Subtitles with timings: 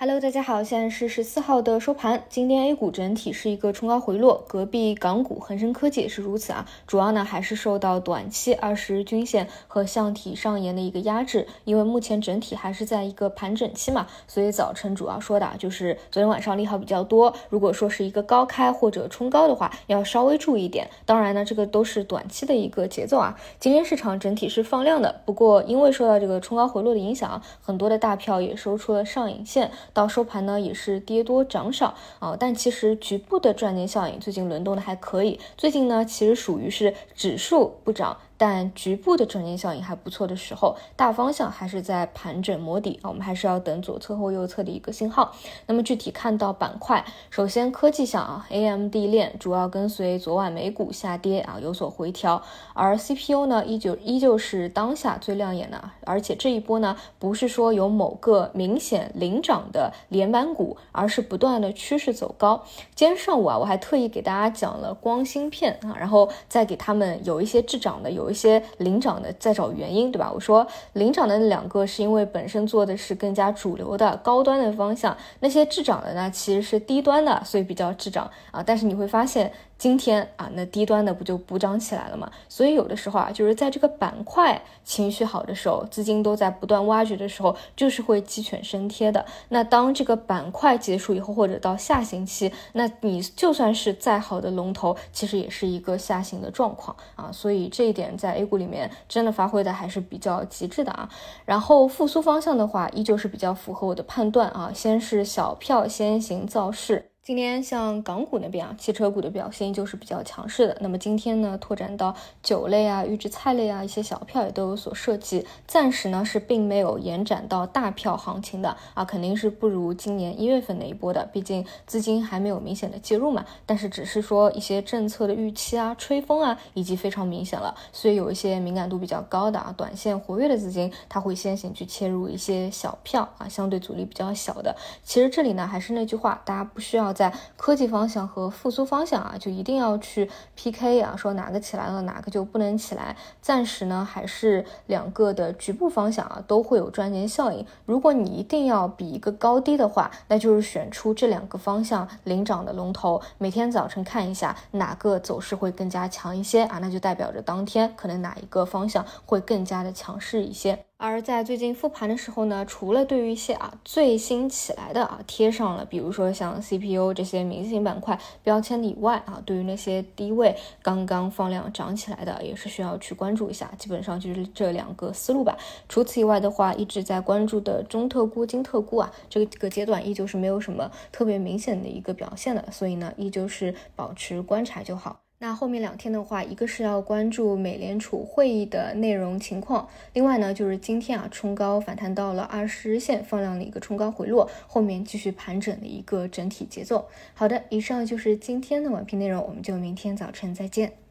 [0.00, 2.22] Hello，大家好，现在是十四号的收盘。
[2.28, 6.64] 今天 A 股整体是一个冲高回落，隔壁港股恒生科技也是如此啊。
[6.86, 17.34] 主要呢还是受到短期二十日均线和箱体上沿的一个压制，因为目前整体还是在一个盘整期嘛，所以早晨主要说的就是昨天晚上利好比较多。
[17.48, 20.88] 如果说是一个高开或者冲高的话，要稍微注意一点。
[21.06, 23.36] 当然呢，这个都是短期的一个节奏啊。
[23.58, 29.72] 今天市场整体是放量的，不过因为受到这个冲高回落的影响，很多的大票也收出了上影线。
[29.92, 35.38] 到收盘呢，也是跌多涨少啊，但其实局部的赚钱效应最近轮动的还可以。
[35.56, 38.16] 最近呢，其实属于是指数不涨。
[38.38, 45.34] 但局部的转间效应还不错的时候，大方向还是在盘整摸底啊，我们还是要等左侧或右侧的一个信号。
[45.66, 52.40] 那么具体看到板块，首先科技项啊，AMD 链主要跟随昨晚美股下跌啊有所回调，
[52.74, 62.62] 而 CPU 呢依旧依旧是当下最亮眼的，而且这一波呢不是说有某个明显领涨的连板股，而是不断的趋势走高。
[62.94, 68.27] 今天上午啊，我还特意给大家讲了光芯片啊，然后再给他们有一些滞涨的有。
[68.28, 70.30] 有一些领涨的在找原因，对吧？
[70.30, 78.62] 我说领涨的那两个是因为本身做的是更加主流的高端的方向，那些滞涨的呢其实是低端的，所以比较滞涨啊。
[78.62, 79.50] 但是你会发现。
[79.78, 82.28] 今天啊，那低端的不就补涨起来了吗？
[82.48, 89.24] 所以有的时候啊，就是在这个板块情绪好的时候，资金都在不断挖掘的时候，就是会鸡犬升天的。
[89.50, 97.30] 那当这个板块结束以后，或者到下行期，那你就算是再好的龙头，其实也是一个下行的状况啊。
[97.30, 101.08] 所以这一点在 A 股里面真的发挥的还是比较极致的啊。
[101.44, 104.72] 然后复苏方向的话，依旧是比较符合我的判断啊。
[104.74, 107.12] 先是小票先行造势。
[107.28, 110.78] 今天像港股那边啊，汽车股的表现就是比较强势的。
[110.80, 115.44] 那么今天呢，拓展到酒类啊、预制菜类啊一些小票也都有所涉及。
[115.66, 123.44] 暂时呢是并没有延展到大票行情的啊，肯定是不如今年一月份那一波的，毕竟资金还没有明显的介入嘛。
[123.66, 127.74] 但是只是说一些政策的预期啊、吹风啊，已经非常明显了。
[127.92, 134.74] 所以有一些敏感度比较高的啊、短线活跃的资金，它会先行去切入一些小票啊，相对阻力比较小的。
[135.04, 137.14] 其实这里呢还是那句话，大家不需要。
[137.18, 143.16] 在科技方向和复苏方向啊，就一定要去 PK 啊，说哪个起来了，哪个就不能起来。
[143.42, 147.66] 暂时呢，还是两个的局部方向啊，都会有赚钱效应。
[147.84, 160.84] 如果你一定要比一个高低的话，那就是选出这两个方向领涨的龙头，每天早晨看一下哪个走势会更加强一些啊，那就代表着当天可能哪一个方向会更加的强势一些。
[161.00, 173.70] 而在最近复盘的时候呢，除了对于一些啊最新起来的啊贴上了，比如说像 CPU 这些明星板块标签以外啊，对于那些低位刚刚放量涨起来的，也是需要去关注一下。
[173.78, 175.56] 基本上就是这两个思路吧。
[175.88, 185.20] 除此以外的话，一直在关注的中特估、金特估啊，这个阶段依旧是没有什么特别明显的一个表现的，所以呢，依旧是保持观察就好。
[185.40, 197.08] 那后面两天的话，一个是要关注美联储会议的内容情况，另外呢就是今天啊冲高反弹到了二十日线，放量的一个冲高回落，后面继续盘整的一个整体节奏。
[197.34, 201.07] 好的，以上就是今天的晚评内容，我们就明天早晨再见。